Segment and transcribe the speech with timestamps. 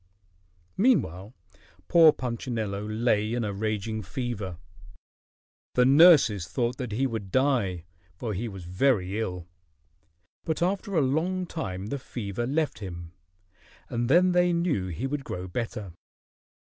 [0.77, 1.35] Meanwhile
[1.87, 4.57] poor Punchinello lay in a raging fever.
[5.75, 7.85] The nurses thought that he would die,
[8.15, 9.47] for he was very ill.
[10.43, 13.13] But after a long time the fever left him,
[13.89, 15.93] and then they knew he would grow better.